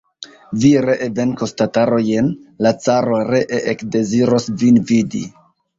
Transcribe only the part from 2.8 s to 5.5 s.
caro ree ekdeziros vin vidi.